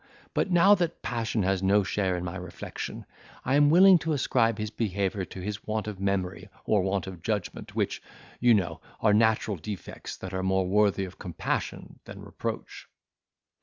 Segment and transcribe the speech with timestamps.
[0.33, 3.05] But now that passion has no share in my reflection,
[3.45, 7.21] I am willing to ascribe his behaviour to his want of memory or want of
[7.21, 8.01] judgment, which,
[8.39, 12.87] you know, are natural defects, that are more worthy of compassion than reproach.